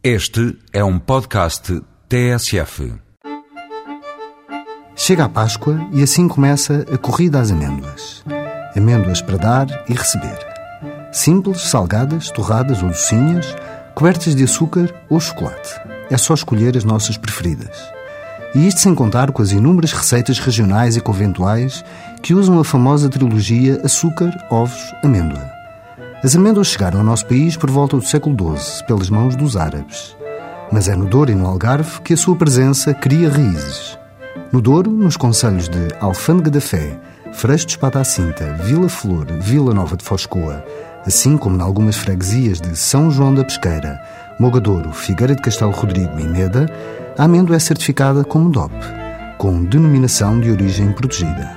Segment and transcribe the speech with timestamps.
[0.00, 2.94] Este é um podcast TSF.
[4.94, 8.22] Chega a Páscoa e assim começa a corrida às amêndoas.
[8.76, 10.38] Amêndoas para dar e receber.
[11.10, 13.56] Simples, salgadas, torradas ou docinhas,
[13.96, 15.68] cobertas de açúcar ou chocolate.
[16.08, 17.76] É só escolher as nossas preferidas.
[18.54, 21.84] E isto sem contar com as inúmeras receitas regionais e conventuais
[22.22, 25.57] que usam a famosa trilogia açúcar, ovos, amêndoa.
[26.22, 30.16] As amêndoas chegaram ao nosso país por volta do século XII, pelas mãos dos árabes.
[30.72, 33.96] Mas é no Douro e no Algarve que a sua presença cria raízes.
[34.50, 36.98] No Douro, nos concelhos de Alfândega da Fé,
[37.32, 40.64] Freixo de Espada à Cinta, Vila Flor, Vila Nova de Foscoa,
[41.06, 44.00] assim como em algumas freguesias de São João da Pesqueira,
[44.40, 46.68] Mogadouro, Figueira de Castelo Rodrigo e Meda,
[47.16, 48.72] a amêndoa é certificada como DOP,
[49.38, 51.48] com denominação de origem protegida.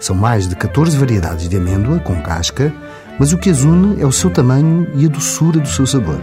[0.00, 2.72] São mais de 14 variedades de amêndoa com casca,
[3.18, 6.20] mas o que as une é o seu tamanho e a doçura do seu sabor.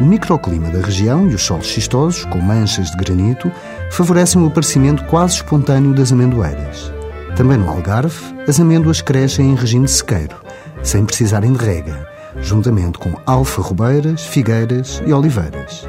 [0.00, 3.50] O microclima da região e os solos xistosos, com manchas de granito,
[3.90, 6.92] favorecem o aparecimento quase espontâneo das amendoeiras.
[7.34, 10.36] Também no Algarve, as amêndoas crescem em regime sequeiro,
[10.82, 12.08] sem precisarem de rega,
[12.40, 15.86] juntamente com alfa-robeiras, figueiras e oliveiras.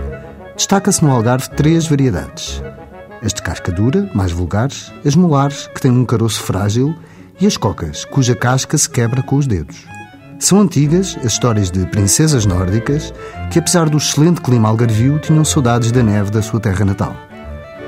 [0.56, 2.62] Destaca-se no Algarve três variedades.
[3.24, 6.96] As de casca dura, mais vulgares, as molares, que têm um caroço frágil,
[7.40, 9.86] e as cocas, cuja casca se quebra com os dedos.
[10.40, 13.14] São antigas as histórias de princesas nórdicas
[13.52, 17.14] que, apesar do excelente clima algarvio, tinham saudades da neve da sua terra natal.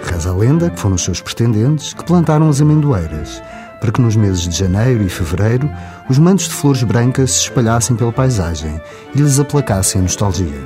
[0.04, 3.42] Reza a lenda que foram os seus pretendentes que plantaram as amendoeiras,
[3.80, 5.70] para que nos meses de janeiro e fevereiro
[6.10, 8.82] os mantos de flores brancas se espalhassem pela paisagem
[9.16, 10.60] e lhes aplacassem a nostalgia.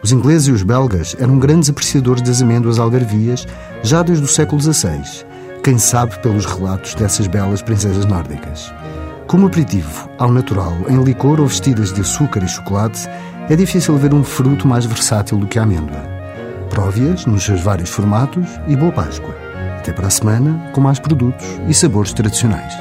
[0.00, 3.44] Os ingleses e os belgas eram grandes apreciadores das amêndoas algarvias
[3.82, 5.02] já desde o século XVI,
[5.64, 8.72] quem sabe pelos relatos dessas belas princesas nórdicas.
[9.28, 13.06] Como aperitivo, ao natural, em licor ou vestidas de açúcar e chocolate,
[13.50, 16.02] é difícil ver um fruto mais versátil do que a amêndoa.
[16.70, 19.36] Prove-as nos seus vários formatos e boa Páscoa.
[19.78, 22.72] Até para a semana com mais produtos e sabores tradicionais.